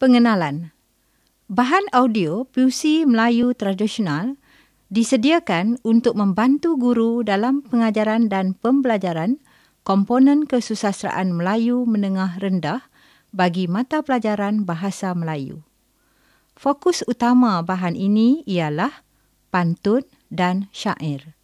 [0.00, 0.72] Pengenalan
[1.52, 4.40] Bahan audio puisi Melayu tradisional
[4.88, 9.44] disediakan untuk membantu guru dalam pengajaran dan pembelajaran
[9.84, 12.80] komponen kesusasteraan Melayu menengah rendah
[13.36, 15.68] bagi mata pelajaran Bahasa Melayu.
[16.56, 19.04] Fokus utama bahan ini ialah
[19.52, 21.36] pantun dan syair.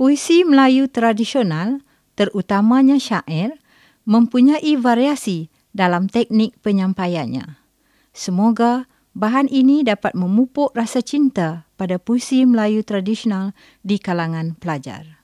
[0.00, 1.84] Puisi Melayu tradisional,
[2.16, 3.60] terutamanya syair,
[4.08, 7.58] mempunyai variasi dalam teknik penyampaiannya.
[8.10, 15.22] Semoga bahan ini dapat memupuk rasa cinta pada puisi Melayu tradisional di kalangan pelajar.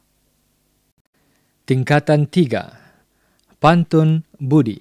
[1.66, 3.58] Tingkatan 3.
[3.58, 4.78] Pantun Budi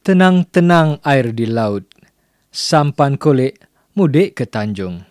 [0.00, 1.84] Tenang-tenang air di laut,
[2.48, 3.60] sampan kolek
[3.92, 5.04] mudik ke Tanjung.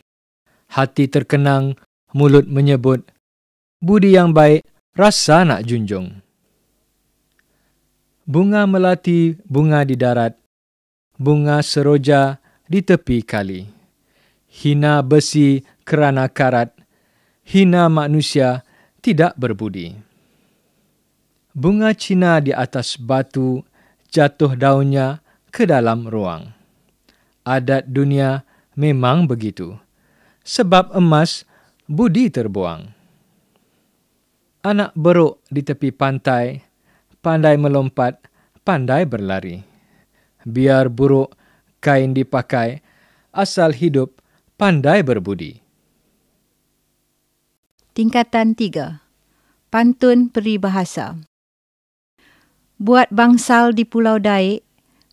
[0.73, 1.77] Hati terkenang,
[2.17, 3.05] mulut menyebut,
[3.77, 4.65] budi yang baik
[4.97, 6.25] rasa nak junjung.
[8.27, 10.35] Bunga melati bunga di darat,
[11.15, 13.63] bunga seroja di tepi kali.
[14.51, 16.75] Hina besi kerana karat,
[17.47, 18.67] hina manusia
[18.99, 19.95] tidak berbudi.
[21.55, 23.63] Bunga Cina di atas batu
[24.11, 26.51] jatuh daunnya ke dalam ruang.
[27.47, 28.43] Adat dunia
[28.75, 29.79] memang begitu.
[30.43, 31.47] Sebab emas
[31.87, 32.91] budi terbuang.
[34.67, 36.66] Anak beruk di tepi pantai,
[37.27, 38.23] pandai melompat,
[38.63, 39.59] pandai berlari
[40.47, 41.35] biar buruk
[41.83, 42.79] kain dipakai,
[43.35, 44.23] asal hidup
[44.55, 45.59] pandai berbudi.
[47.91, 49.03] Tingkatan 3.
[49.67, 51.19] Pantun Peribahasa
[52.79, 54.63] Buat bangsal di Pulau Daik,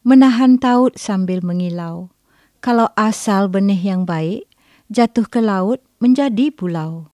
[0.07, 2.15] menahan taut sambil mengilau.
[2.63, 4.47] Kalau asal benih yang baik,
[4.87, 7.11] jatuh ke laut menjadi pulau.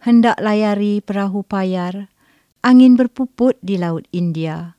[0.00, 2.08] Hendak layari perahu payar,
[2.60, 4.76] angin berpuput di Laut India.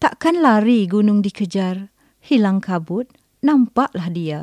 [0.00, 1.92] Takkan lari gunung dikejar,
[2.24, 3.08] hilang kabut,
[3.44, 4.40] nampaklah dia.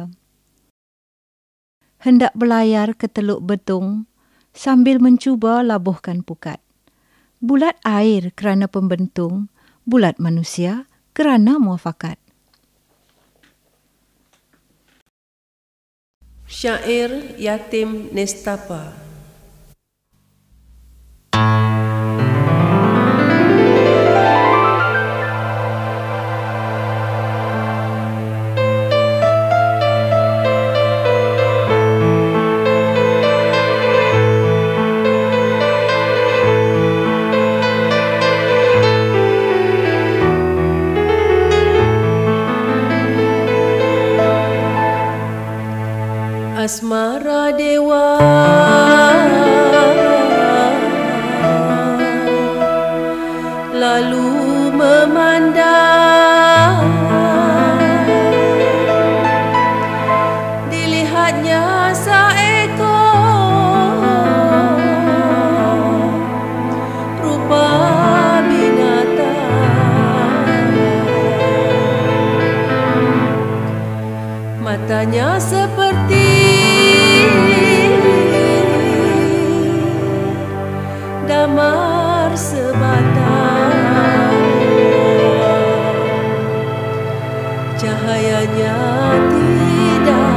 [1.97, 4.05] Hendak berlayar ke Teluk Betung
[4.53, 6.61] sambil mencuba labuhkan pukat.
[7.41, 9.49] Bulat air kerana pembentung,
[9.85, 10.85] bulat manusia
[11.17, 12.21] kerana muafakat.
[16.47, 19.06] Syair Yatim Nestapa
[74.87, 76.31] matanya seperti
[81.27, 83.75] damar sebatang.
[87.75, 88.79] Cahayanya
[89.27, 90.31] tidak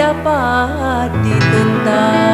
[0.00, 2.25] dapat ditentang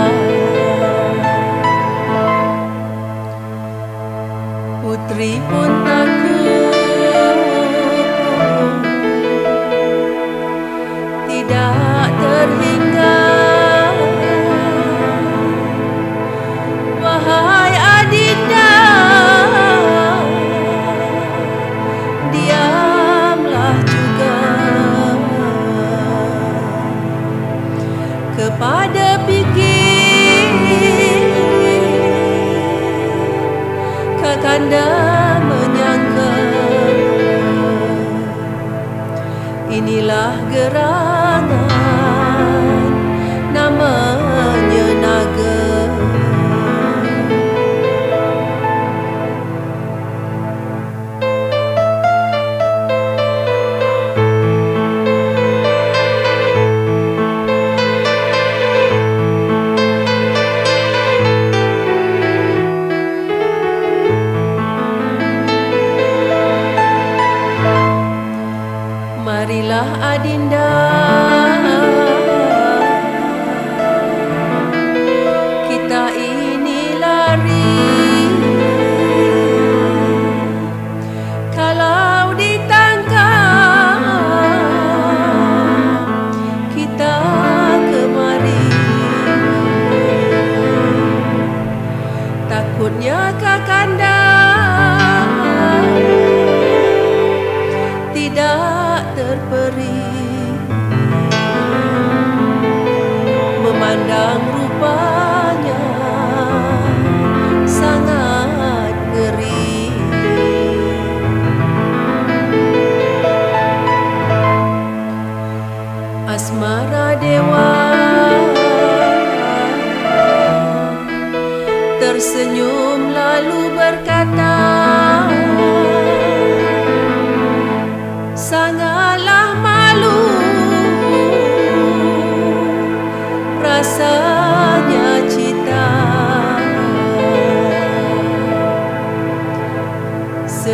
[40.23, 42.22] gerah-gerana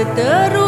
[0.04, 0.67] terus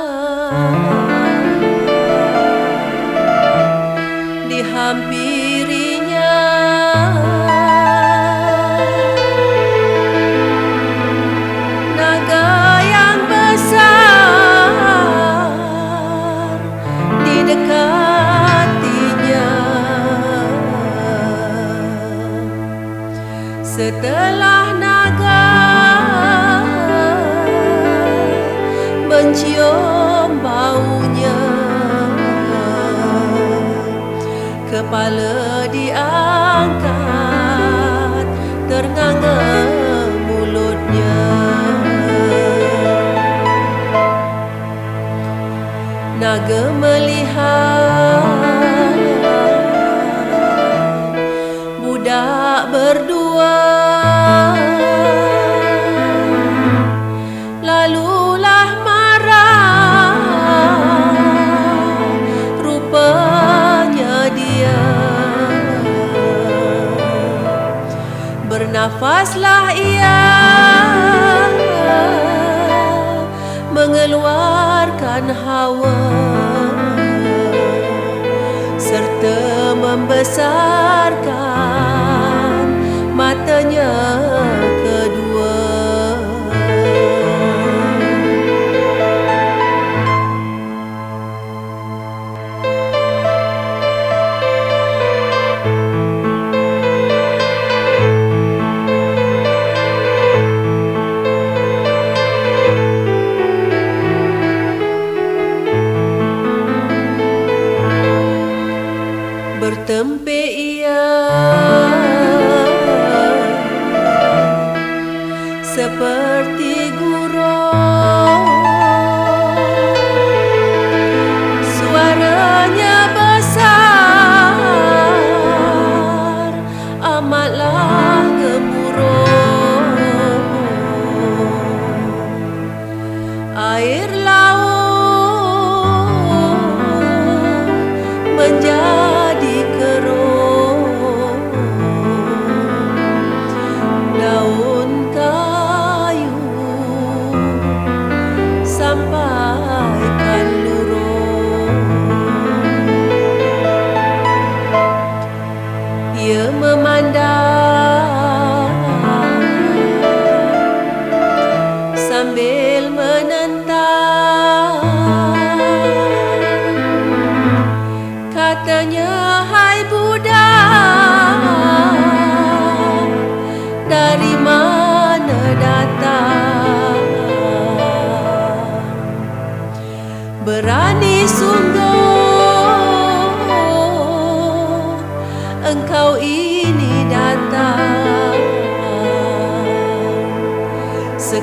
[23.81, 25.49] Setelah naga
[29.09, 31.41] mencium baunya.
[34.69, 36.85] Kepala diangkat
[38.69, 39.41] ternganga
[40.29, 41.17] mulutnya.
[46.21, 48.30] Naga melihat
[52.91, 53.55] berdua.
[57.63, 60.19] Lalulah marah
[62.59, 64.83] Rupanya dia.
[68.51, 70.27] Bernafaslah ia
[73.71, 75.95] Mengeluarkan hawa
[78.75, 81.90] Serta membesarkan
[83.63, 84.60] 娘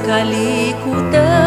[0.08, 1.37] sekali ku telan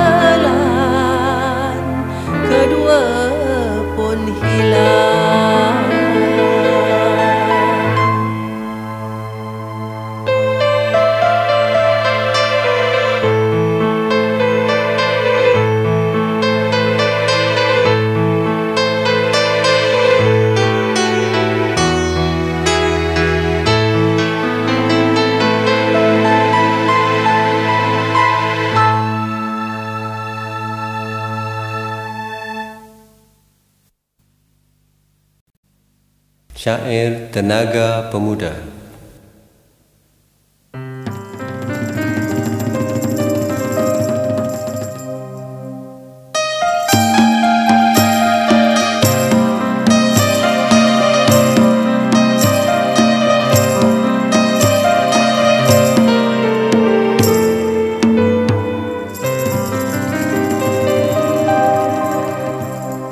[36.62, 38.53] Syair Tenaga Pemuda.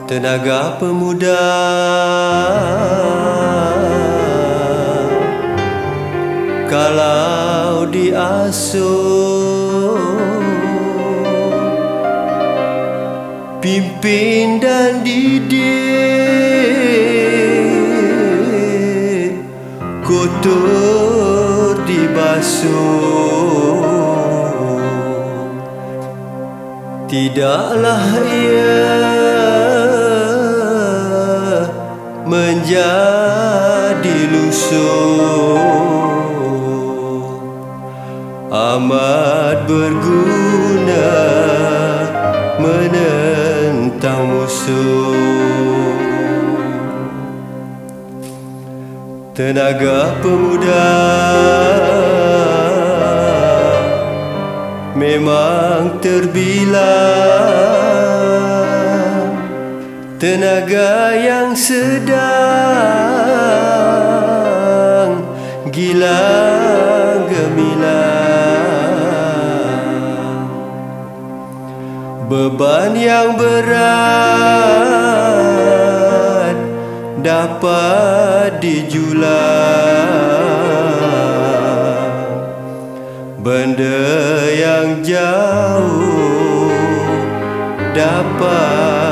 [0.05, 1.37] Tenaga pemuda
[13.57, 15.57] Pimpin dan didik
[20.05, 22.69] Kotor dibasuh
[27.09, 28.85] Tidaklah ia
[32.29, 36.08] menjadi lusuh
[38.69, 41.09] Amat berguna
[42.61, 45.97] menentang musuh.
[49.33, 50.85] Tenaga pemuda
[54.93, 56.77] memang terbilang
[60.21, 62.13] Tenaga yang sedang
[65.73, 66.58] gila
[72.29, 73.89] Beban yang berat
[77.25, 79.33] dapat dijulang
[83.41, 86.69] Benda yang jauh
[87.97, 89.08] dapat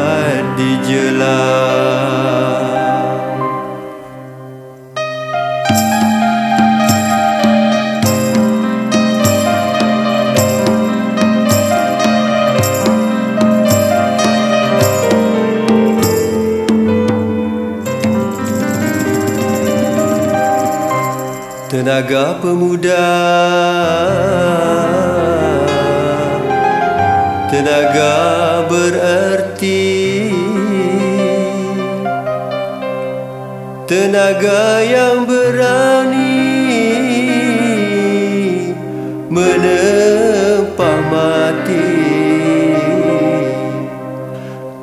[33.87, 36.43] Tenaga yang berani
[39.31, 41.95] Menempah mati.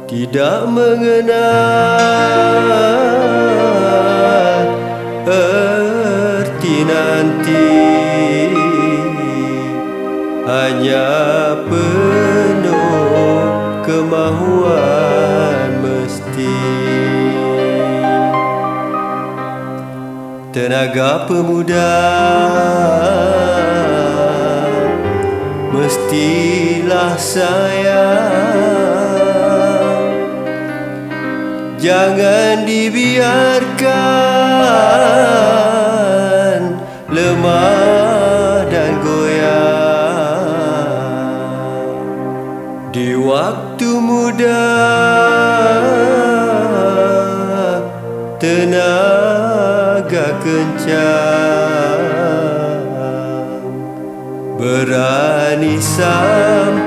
[0.08, 1.36] Tidak mengenal
[5.28, 7.68] erti nanti.
[10.48, 11.12] Hanya
[11.68, 13.52] penuh
[13.84, 15.63] kemahuan
[20.54, 21.90] Tenaga pemuda.
[25.74, 28.54] Mestilah sayang.
[31.82, 33.52] Jangan dibiarkan
[37.12, 40.48] lemah dan goyah
[42.88, 44.64] Di waktu muda
[50.44, 52.04] kencang.
[54.60, 56.84] Berani sampai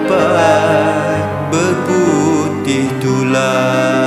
[1.49, 4.06] berputih tulang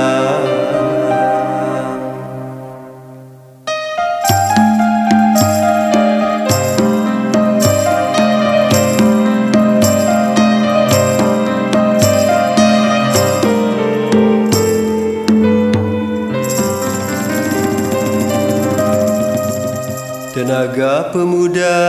[21.11, 21.79] pemuda.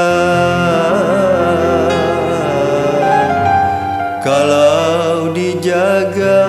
[4.23, 6.47] Kalau dijaga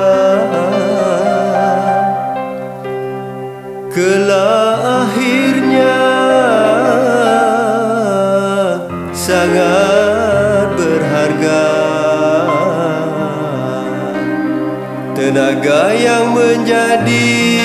[3.93, 6.13] kelak akhirnya
[9.23, 11.63] Sangat berharga.
[15.15, 17.62] Tenaga yang menjadi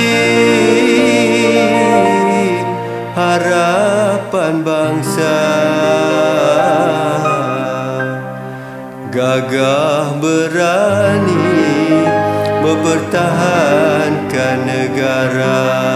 [4.28, 5.40] harapan bangsa.
[9.08, 11.56] Gagah berani
[12.60, 15.87] mempertahankan negara